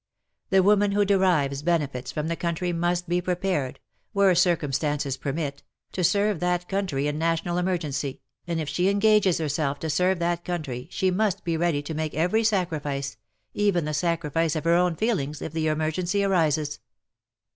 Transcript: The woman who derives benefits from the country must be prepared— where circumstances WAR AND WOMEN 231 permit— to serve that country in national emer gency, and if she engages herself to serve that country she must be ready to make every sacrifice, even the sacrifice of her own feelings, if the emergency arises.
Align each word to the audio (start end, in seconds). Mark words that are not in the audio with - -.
The 0.49 0.63
woman 0.63 0.93
who 0.93 1.05
derives 1.05 1.61
benefits 1.61 2.11
from 2.11 2.27
the 2.27 2.35
country 2.35 2.73
must 2.73 3.07
be 3.07 3.21
prepared— 3.21 3.79
where 4.13 4.33
circumstances 4.33 5.15
WAR 5.15 5.29
AND 5.29 5.37
WOMEN 5.37 5.51
231 5.91 5.91
permit— 5.91 5.91
to 5.91 6.09
serve 6.09 6.39
that 6.39 6.67
country 6.67 7.05
in 7.07 7.19
national 7.19 7.59
emer 7.59 7.77
gency, 7.77 8.17
and 8.47 8.59
if 8.59 8.67
she 8.67 8.89
engages 8.89 9.37
herself 9.37 9.77
to 9.77 9.91
serve 9.91 10.17
that 10.17 10.43
country 10.43 10.87
she 10.89 11.11
must 11.11 11.43
be 11.43 11.55
ready 11.55 11.83
to 11.83 11.93
make 11.93 12.15
every 12.15 12.43
sacrifice, 12.43 13.17
even 13.53 13.85
the 13.85 13.93
sacrifice 13.93 14.55
of 14.55 14.63
her 14.63 14.73
own 14.73 14.95
feelings, 14.95 15.39
if 15.39 15.53
the 15.53 15.67
emergency 15.67 16.23
arises. 16.23 16.79